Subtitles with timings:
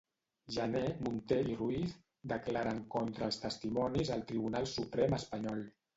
[0.53, 1.93] Jané, Munté i Ruiz
[2.33, 5.63] declaren contra els testimonis al Tribunal Suprem espanyol.